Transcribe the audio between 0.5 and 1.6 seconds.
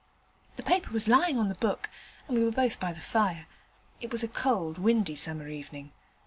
The paper was lying on the